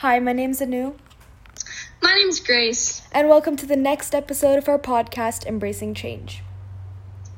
[0.00, 0.94] Hi, my name's Anu.
[2.00, 3.02] My name's Grace.
[3.12, 6.42] And welcome to the next episode of our podcast, Embracing Change.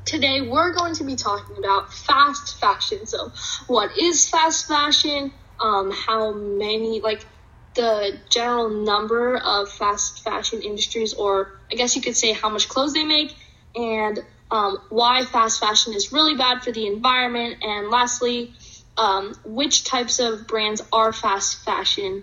[0.04, 3.04] Today we're going to be talking about fast fashion.
[3.04, 3.32] So,
[3.66, 5.32] what is fast fashion?
[5.58, 7.26] Um, how many, like,
[7.74, 12.68] the general number of fast fashion industries, or I guess you could say how much
[12.68, 13.34] clothes they make,
[13.74, 14.20] and
[14.52, 18.54] um, why fast fashion is really bad for the environment, and lastly,
[18.96, 22.22] um, which types of brands are fast fashion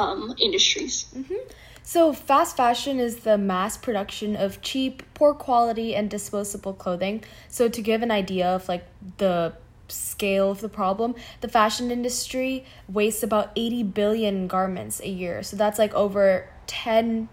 [0.00, 1.06] um, industries.
[1.14, 1.34] Mm-hmm.
[1.82, 7.24] So, fast fashion is the mass production of cheap, poor quality, and disposable clothing.
[7.48, 8.84] So, to give an idea of like
[9.16, 9.54] the
[9.88, 15.42] scale of the problem, the fashion industry wastes about 80 billion garments a year.
[15.42, 17.28] So, that's like over 10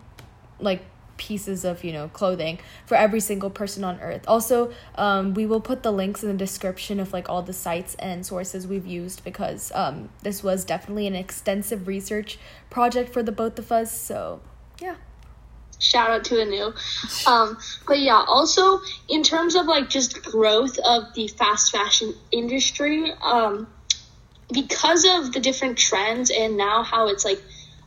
[0.59, 0.83] like
[1.17, 5.61] pieces of you know clothing for every single person on earth also um, we will
[5.61, 9.23] put the links in the description of like all the sites and sources we've used
[9.23, 12.37] because um, this was definitely an extensive research
[12.69, 14.39] project for the both of us so
[14.81, 14.95] yeah
[15.79, 16.73] shout out to Anu.
[17.27, 23.11] Um, but yeah, also in terms of like just growth of the fast fashion industry,
[23.21, 23.67] um,
[24.51, 27.41] because of the different trends and now how it's like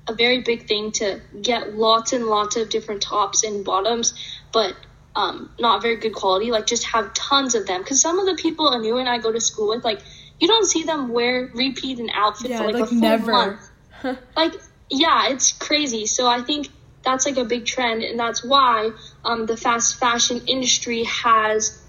[0.09, 4.15] a very big thing to get lots and lots of different tops and bottoms,
[4.53, 4.75] but
[5.15, 6.51] um, not very good quality.
[6.51, 9.33] Like just have tons of them because some of the people Anu and I go
[9.33, 10.01] to school with, like
[10.39, 13.33] you don't see them wear repeat an outfit yeah, for like, like a full never.
[13.33, 13.71] month.
[14.37, 14.55] like
[14.91, 16.07] yeah, it's crazy.
[16.07, 16.69] So I think
[17.05, 18.91] that's like a big trend, and that's why
[19.25, 21.81] um, the fast fashion industry has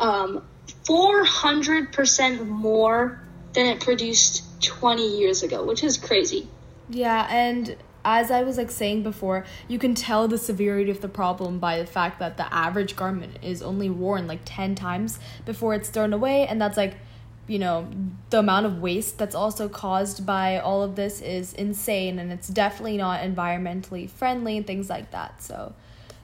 [0.00, 0.42] um,
[0.88, 3.22] 400% more
[3.54, 6.48] than it produced 20 years ago, which is crazy.
[6.88, 11.08] Yeah, and as I was like saying before, you can tell the severity of the
[11.08, 15.74] problem by the fact that the average garment is only worn like 10 times before
[15.74, 16.96] it's thrown away and that's like
[17.48, 17.88] you know,
[18.28, 22.46] the amount of waste that's also caused by all of this is insane and it's
[22.46, 25.42] definitely not environmentally friendly and things like that.
[25.42, 25.74] So,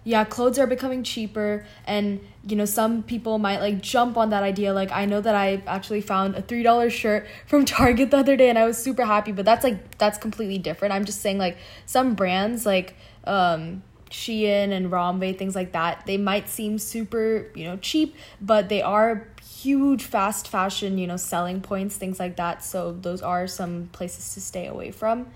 [0.04, 4.42] yeah, clothes are becoming cheaper and you know, some people might like jump on that
[4.42, 8.36] idea like I know that I actually found a $3 shirt from Target the other
[8.36, 10.92] day and I was super happy, but that's like that's completely different.
[10.92, 11.56] I'm just saying like
[11.86, 17.64] some brands like um Shein and Romwe, things like that, they might seem super, you
[17.64, 22.62] know, cheap, but they are huge fast fashion, you know, selling points, things like that.
[22.62, 25.26] So those are some places to stay away from.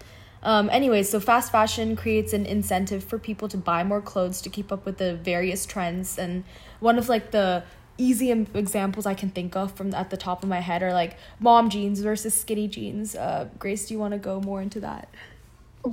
[0.43, 4.51] Um, anyway, so fast fashion creates an incentive for people to buy more clothes to
[4.51, 6.19] keep up with the various trends.
[6.19, 6.45] And
[6.81, 7.65] one of like the
[7.97, 11.17] easy examples I can think of from at the top of my head are like
[11.41, 13.17] mom jeans versus skinny jeans.
[13.17, 15.09] Uh, Grace, do you want to go more into that?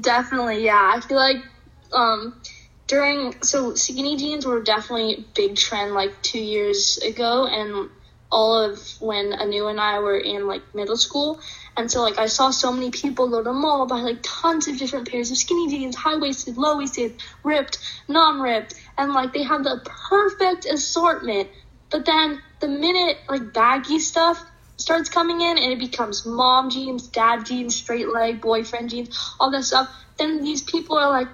[0.01, 0.93] Definitely, yeah.
[0.95, 1.43] I feel like
[1.91, 2.39] um,
[2.87, 7.89] during so skinny jeans were definitely big trend like two years ago, and
[8.35, 11.39] all of when Anu and I were in like middle school.
[11.77, 14.67] And so like I saw so many people go to the mall buy like tons
[14.67, 17.77] of different pairs of skinny jeans, high waisted, low waisted, ripped,
[18.09, 21.47] non ripped, and like they have the perfect assortment.
[21.89, 24.43] But then the minute like baggy stuff
[24.75, 29.49] starts coming in and it becomes mom jeans, dad jeans, straight leg, boyfriend jeans, all
[29.51, 31.29] that stuff, then these people are like,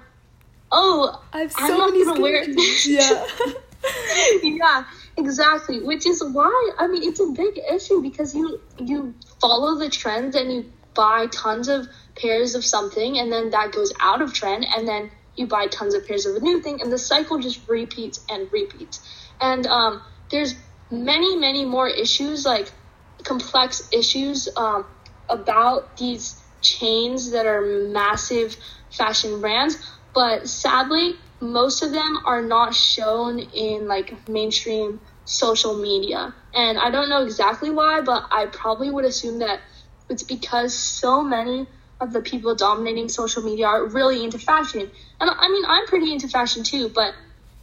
[0.70, 2.86] Oh, I have so I'm not many gonna wear jeans.
[2.86, 3.26] Yeah.
[4.42, 4.84] yeah.
[5.16, 9.90] Exactly, which is why I mean it's a big issue because you you follow the
[9.90, 11.86] trends and you buy tons of
[12.16, 15.94] pairs of something and then that goes out of trend and then you buy tons
[15.94, 19.00] of pairs of a new thing and the cycle just repeats and repeats.
[19.40, 20.54] And um, there's
[20.90, 22.72] many many more issues like
[23.22, 24.86] complex issues um,
[25.28, 28.56] about these chains that are massive
[28.90, 29.76] fashion brands,
[30.14, 36.32] but sadly most of them are not shown in like mainstream social media.
[36.54, 39.60] And I don't know exactly why, but I probably would assume that
[40.08, 41.66] it's because so many
[42.00, 44.88] of the people dominating social media are really into fashion.
[45.20, 47.12] And I mean, I'm pretty into fashion too, but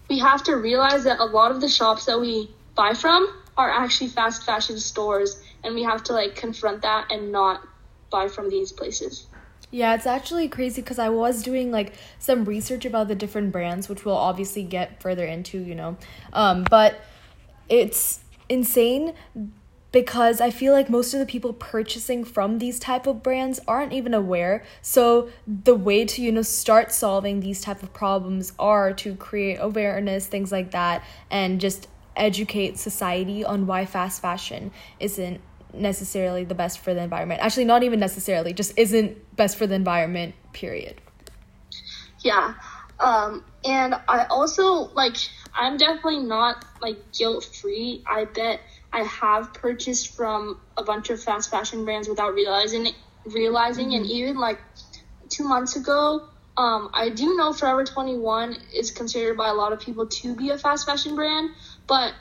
[0.09, 3.71] we have to realize that a lot of the shops that we buy from are
[3.71, 7.61] actually fast fashion stores, and we have to like confront that and not
[8.09, 9.28] buy from these places.
[9.71, 13.87] Yeah, it's actually crazy because I was doing like some research about the different brands,
[13.87, 15.97] which we'll obviously get further into, you know.
[16.33, 16.99] Um, but
[17.67, 19.13] it's insane
[19.91, 23.93] because I feel like most of the people purchasing from these type of brands aren't
[23.93, 24.63] even aware.
[24.81, 29.57] So the way to you know start solving these type of problems are to create
[29.59, 35.41] awareness, things like that, and just educate society on why fast fashion isn't
[35.73, 37.41] necessarily the best for the environment.
[37.41, 41.01] Actually, not even necessarily, just isn't best for the environment, period.
[42.19, 42.55] Yeah.
[42.99, 45.15] Um, and I also, like,
[45.53, 48.03] I'm definitely not, like, guilt free.
[48.07, 48.61] I bet
[48.91, 52.95] I have purchased from a bunch of fast fashion brands without realizing it,
[53.25, 54.03] realizing, mm-hmm.
[54.03, 54.59] and even, like,
[55.29, 56.27] two months ago.
[56.57, 60.49] Um, I do know Forever 21 is considered by a lot of people to be
[60.49, 61.51] a fast fashion brand,
[61.87, 62.13] but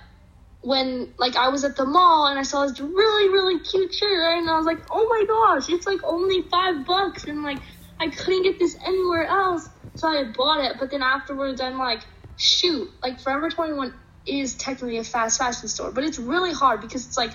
[0.68, 4.36] when like I was at the mall and I saw this really really cute shirt
[4.36, 7.58] and I was like, oh my gosh, it's like only five bucks and like
[7.98, 10.76] I couldn't get this anywhere else, so I bought it.
[10.78, 12.00] But then afterwards, I'm like,
[12.36, 13.94] shoot, like Forever 21
[14.26, 17.32] is technically a fast fashion store, but it's really hard because it's like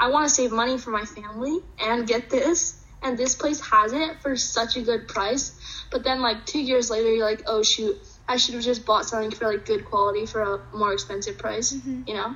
[0.00, 3.92] I want to save money for my family and get this, and this place has
[3.92, 5.54] it for such a good price.
[5.90, 9.04] But then like two years later, you're like, oh shoot, I should have just bought
[9.04, 12.04] something for like good quality for a more expensive price, mm-hmm.
[12.06, 12.34] you know?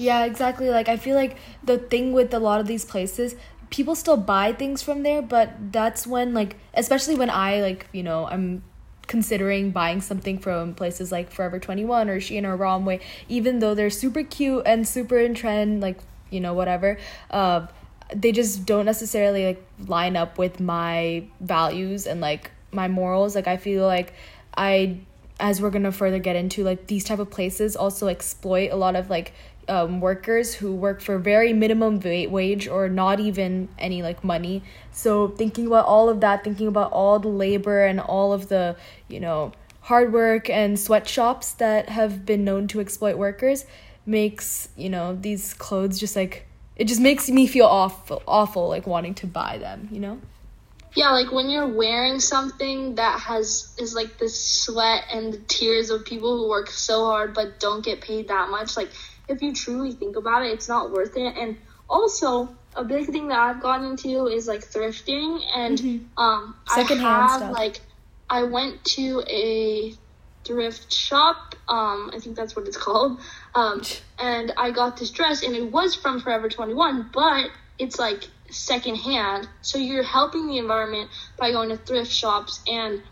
[0.00, 0.70] Yeah, exactly.
[0.70, 3.36] Like I feel like the thing with a lot of these places,
[3.68, 8.02] people still buy things from there, but that's when like especially when I like, you
[8.02, 8.62] know, I'm
[9.06, 12.98] considering buying something from places like Forever 21 or Shein or Romwe,
[13.28, 15.98] even though they're super cute and super in trend, like,
[16.30, 16.96] you know, whatever.
[17.30, 17.66] Uh,
[18.14, 23.34] they just don't necessarily like line up with my values and like my morals.
[23.34, 24.14] Like I feel like
[24.56, 25.00] I
[25.38, 28.94] as we're gonna further get into like these type of places also exploit a lot
[28.94, 29.32] of like
[29.70, 35.28] um, workers who work for very minimum wage or not even any like money so
[35.28, 38.76] thinking about all of that thinking about all the labor and all of the
[39.08, 39.52] you know
[39.82, 43.64] hard work and sweatshops that have been known to exploit workers
[44.04, 48.86] makes you know these clothes just like it just makes me feel awful awful like
[48.86, 50.18] wanting to buy them you know
[50.94, 55.90] yeah, like when you're wearing something that has is like the sweat and the tears
[55.90, 58.76] of people who work so hard but don't get paid that much.
[58.76, 58.90] Like
[59.30, 61.36] if you truly think about it, it's not worth it.
[61.36, 61.56] And
[61.88, 66.22] also a big thing that I've gotten into is like thrifting and mm-hmm.
[66.22, 67.52] um Secondhand I have stuff.
[67.52, 67.80] like
[68.28, 69.94] I went to a
[70.44, 71.54] thrift shop.
[71.68, 73.20] Um, I think that's what it's called.
[73.54, 73.82] Um,
[74.18, 79.48] and I got this dress, and it was from Forever 21, but it's like secondhand.
[79.62, 83.02] So you're helping the environment by going to thrift shops and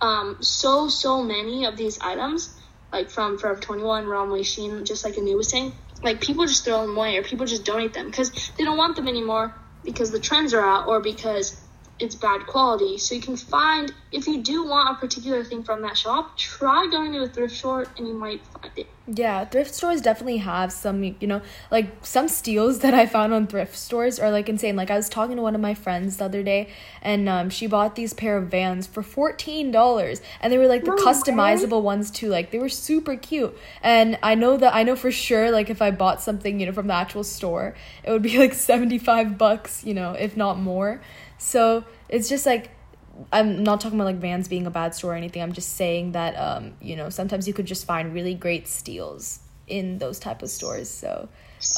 [0.00, 2.54] um, so so many of these items,
[2.92, 5.72] like from Forever 21, Romwe, Shein, just like Anu was saying,
[6.02, 8.96] like people just throw them away or people just donate them because they don't want
[8.96, 9.54] them anymore
[9.84, 11.60] because the trends are out or because
[11.98, 12.98] it's bad quality.
[12.98, 16.86] So you can find if you do want a particular thing from that shop, try
[16.90, 18.86] going to a thrift store and you might find it.
[19.08, 21.40] Yeah, thrift stores definitely have some, you know,
[21.70, 24.76] like some steals that I found on thrift stores are like insane.
[24.76, 26.68] Like I was talking to one of my friends the other day
[27.00, 30.90] and um, she bought these pair of Vans for $14 and they were like the
[30.90, 31.86] no customizable way.
[31.86, 32.28] ones too.
[32.28, 33.56] Like they were super cute.
[33.82, 36.72] And I know that I know for sure like if I bought something, you know,
[36.72, 41.00] from the actual store, it would be like 75 bucks, you know, if not more.
[41.38, 42.70] So it's just like
[43.32, 45.42] I'm not talking about like Vans being a bad store or anything.
[45.42, 49.40] I'm just saying that um, you know, sometimes you could just find really great steals
[49.66, 50.88] in those type of stores.
[50.88, 51.28] So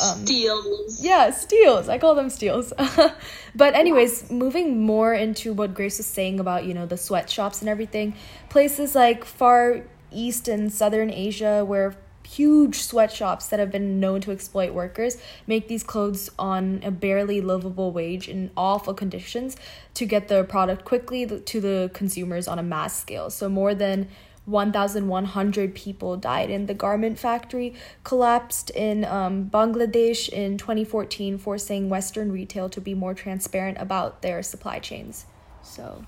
[0.01, 1.03] um, steals.
[1.03, 1.89] Yeah, steals.
[1.89, 2.73] I call them steals.
[3.55, 7.69] but anyways, moving more into what Grace was saying about, you know, the sweatshops and
[7.69, 8.15] everything.
[8.49, 11.95] Places like far east and southern Asia where
[12.29, 15.17] huge sweatshops that have been known to exploit workers
[15.47, 19.57] make these clothes on a barely livable wage in awful conditions
[19.95, 23.31] to get the product quickly to the consumers on a mass scale.
[23.31, 24.09] So, more than
[24.45, 32.33] 1,100 people died in the garment factory collapsed in um, Bangladesh in 2014, forcing Western
[32.33, 35.27] retail to be more transparent about their supply chains.
[35.63, 36.05] So,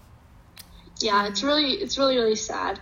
[0.99, 2.79] yeah, it's really it's really really sad.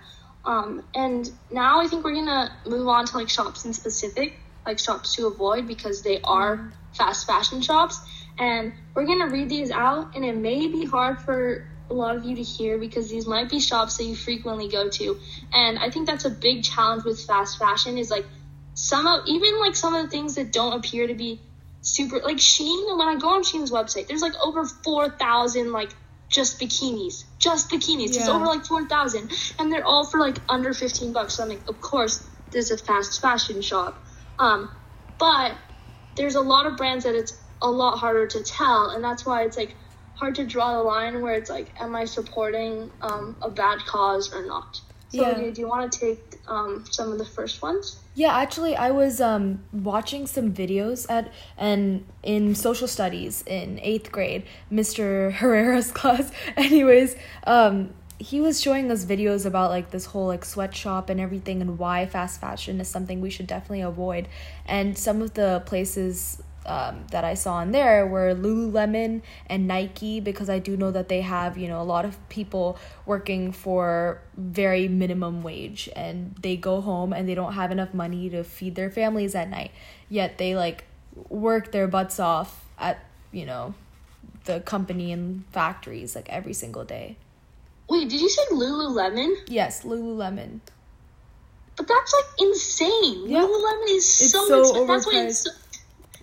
[0.49, 4.33] Um, and now I think we're gonna move on to like shops in specific,
[4.65, 8.01] like shops to avoid because they are fast fashion shops.
[8.39, 12.25] And we're gonna read these out, and it may be hard for a lot of
[12.25, 15.19] you to hear because these might be shops that you frequently go to.
[15.53, 18.25] And I think that's a big challenge with fast fashion is like
[18.73, 21.43] some of even like some of the things that don't appear to be
[21.83, 22.97] super like Shein.
[22.97, 25.91] When I go on Shein's website, there's like over four thousand like
[26.31, 28.15] just bikinis, just bikinis.
[28.15, 28.21] Yeah.
[28.21, 31.35] It's over like four thousand, and they're all for like under fifteen bucks.
[31.35, 34.03] So I'm like, of course, this is a fast fashion shop.
[34.39, 34.71] Um,
[35.19, 35.55] but
[36.17, 39.43] there's a lot of brands that it's a lot harder to tell, and that's why
[39.45, 39.75] it's like
[40.15, 44.35] hard to draw the line where it's like, am I supporting um, a bad cause
[44.35, 44.81] or not?
[45.11, 45.35] So, yeah.
[45.35, 47.99] do, do you want to take um, some of the first ones?
[48.15, 54.13] Yeah, actually, I was um, watching some videos at and in social studies in eighth
[54.13, 55.33] grade, Mr.
[55.41, 56.31] Herrera's class.
[56.57, 61.63] Anyways, um, he was showing us videos about like this whole like sweatshop and everything
[61.63, 64.29] and why fast fashion is something we should definitely avoid.
[64.67, 70.21] And some of the places um, that I saw in there were Lululemon and Nike
[70.21, 74.21] because I do know that they have you know a lot of people working for
[74.37, 78.75] very minimum wage and they go home and they don't have enough money to feed
[78.75, 79.73] their families at night
[80.09, 80.85] yet they like
[81.29, 83.75] work their butts off at you know
[84.49, 87.17] the company and factories like every single day.
[87.89, 89.35] Wait, did you say Lululemon?
[89.47, 90.61] Yes, Lululemon.
[91.77, 93.29] But that's like insane.
[93.29, 93.41] Yeah.
[93.41, 94.89] Lululemon is It's so, so expensive.
[94.89, 95.51] That's why it's so,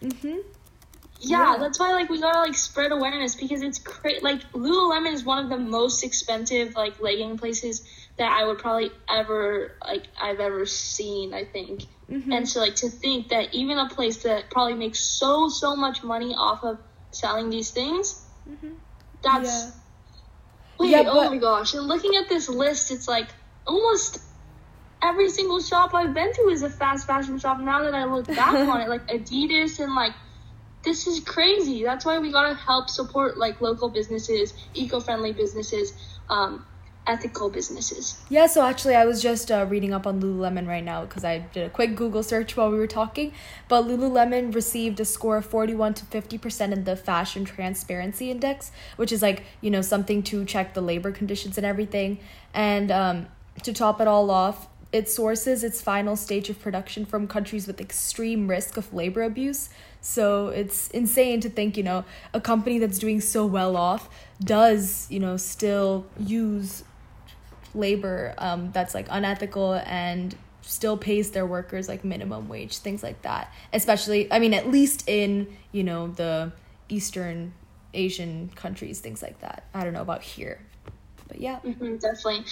[0.06, 0.44] Mhm.
[1.20, 1.58] yeah, Yeah.
[1.60, 5.44] that's why like we gotta like spread awareness because it's cra- like Lululemon is one
[5.44, 7.86] of the most expensive like legging places
[8.18, 11.34] that I would probably ever like I've ever seen.
[11.34, 12.32] I think, Mhm.
[12.36, 16.04] and so like to think that even a place that probably makes so so much
[16.04, 16.78] money off of
[17.12, 18.22] selling these things,
[19.24, 19.72] that's Yeah.
[20.80, 21.74] wait Yeah, oh but- my gosh!
[21.74, 23.28] And looking at this list, it's like
[23.66, 24.20] almost
[25.06, 27.60] every single shop I've been to is a fast fashion shop.
[27.60, 30.14] Now that I look back on it, like Adidas and like
[30.84, 31.84] this is crazy.
[31.84, 35.94] That's why we gotta help support like local businesses, eco-friendly businesses,
[36.30, 36.66] um,
[37.08, 38.22] ethical businesses.
[38.30, 41.40] Yeah, so actually, I was just uh, reading up on Lululemon right now because I
[41.40, 43.34] did a quick Google search while we were talking.
[43.68, 49.12] But Lululemon received a score of 41 to 50% in the Fashion Transparency Index, which
[49.12, 52.20] is like, you know, something to check the labor conditions and everything.
[52.54, 53.28] And um,
[53.64, 57.82] to top it all off, it sources its final stage of production from countries with
[57.82, 59.70] extreme risk of labor abuse.
[60.02, 64.10] So it's insane to think, you know, a company that's doing so well off
[64.44, 66.84] does, you know, still use
[67.74, 73.22] labor um, that's like unethical and still pays their workers like minimum wage things like
[73.22, 73.54] that.
[73.74, 76.52] Especially i mean at least in you know the
[76.90, 77.54] eastern
[77.94, 79.66] asian countries things like that.
[79.74, 80.60] I don't know about here
[81.36, 82.46] but yeah hmm definitely.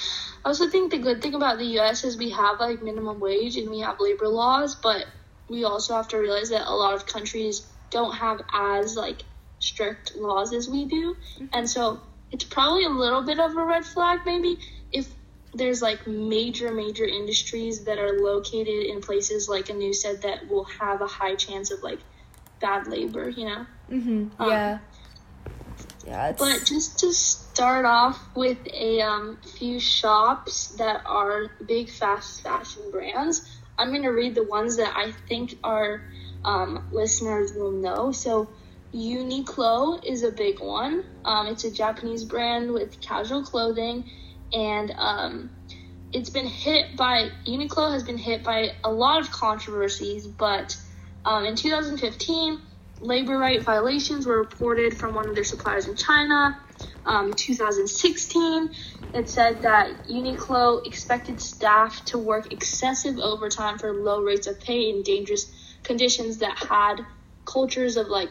[0.43, 2.03] I also think the good thing about the U.S.
[2.03, 5.05] is we have like minimum wage and we have labor laws, but
[5.49, 9.23] we also have to realize that a lot of countries don't have as like
[9.59, 11.15] strict laws as we do,
[11.53, 14.57] and so it's probably a little bit of a red flag maybe
[14.91, 15.07] if
[15.53, 20.65] there's like major major industries that are located in places like Anu said that will
[20.81, 21.99] have a high chance of like
[22.59, 23.65] bad labor, you know.
[23.89, 24.41] mm-hmm.
[24.41, 24.79] Um, yeah
[26.05, 31.89] yeah it's But just to start off with a um, few shops that are big
[31.89, 36.03] fast fashion brands, I'm going to read the ones that I think our
[36.43, 38.11] um, listeners will know.
[38.11, 38.49] So,
[38.93, 41.03] Uniqlo is a big one.
[41.25, 44.09] Um, it's a Japanese brand with casual clothing,
[44.51, 45.49] and um,
[46.11, 50.77] it's been hit by Uniqlo has been hit by a lot of controversies, but
[51.25, 52.59] um, in 2015,
[52.99, 56.59] labor right violations were reported from one of their suppliers in China.
[57.05, 58.69] Um, 2016,
[59.13, 64.89] it said that Uniqlo expected staff to work excessive overtime for low rates of pay
[64.89, 65.51] in dangerous
[65.83, 67.05] conditions that had
[67.45, 68.29] cultures of like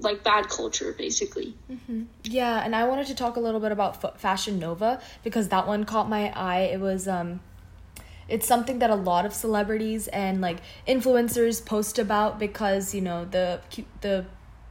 [0.00, 1.54] like bad culture basically.
[2.24, 5.66] Yeah, and I wanted to talk a little bit about F- Fashion Nova because that
[5.66, 6.62] one caught my eye.
[6.72, 7.40] It was um
[8.30, 13.24] it's something that a lot of celebrities and like influencers post about because, you know,
[13.24, 13.60] the
[14.00, 14.24] the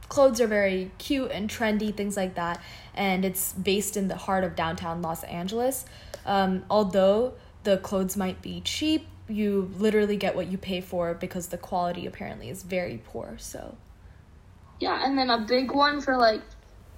[0.08, 2.60] clothes are very cute and trendy, things like that,
[2.94, 5.84] and it's based in the heart of downtown Los Angeles.
[6.26, 11.48] Um although the clothes might be cheap, you literally get what you pay for because
[11.48, 13.36] the quality apparently is very poor.
[13.38, 13.76] So,
[14.80, 16.42] Yeah, and then a big one for like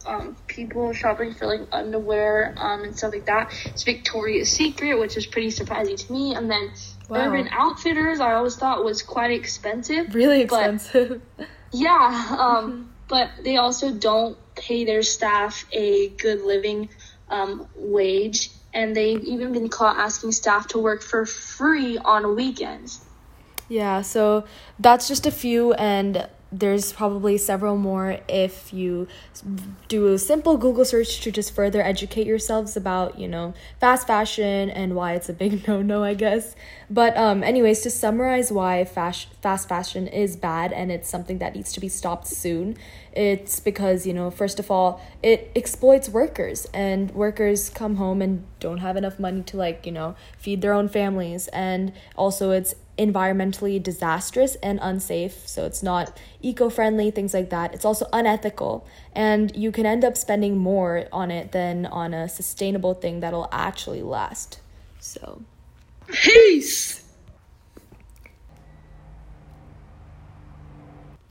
[0.06, 3.52] um, people shopping for like underwear um, and stuff like that.
[3.66, 6.34] It's Victoria's Secret, which is pretty surprising to me.
[6.34, 6.70] And then
[7.08, 7.26] Wow.
[7.26, 10.14] Urban Outfitters, I always thought was quite expensive.
[10.14, 11.22] really But- expensive.
[11.74, 16.90] Yeah, um, but they also don't pay their staff a good living
[17.30, 23.00] um, wage, and they've even been caught asking staff to work for free on weekends.
[23.70, 24.44] Yeah, so
[24.78, 29.08] that's just a few, and there's probably several more if you
[29.88, 34.68] do a simple Google search to just further educate yourselves about, you know, fast fashion
[34.68, 36.54] and why it's a big no no, I guess.
[36.90, 41.54] But, um, anyways, to summarize why fast, fast fashion is bad and it's something that
[41.54, 42.76] needs to be stopped soon,
[43.14, 48.44] it's because, you know, first of all, it exploits workers, and workers come home and
[48.60, 52.74] don't have enough money to, like, you know, feed their own families, and also it's
[52.98, 55.46] environmentally disastrous and unsafe.
[55.46, 57.74] So it's not eco friendly, things like that.
[57.74, 58.86] It's also unethical.
[59.14, 63.48] And you can end up spending more on it than on a sustainable thing that'll
[63.52, 64.60] actually last.
[65.00, 65.42] So.
[66.08, 67.01] Peace!